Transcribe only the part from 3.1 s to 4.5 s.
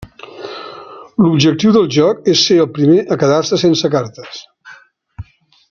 quedar-se sense cartes.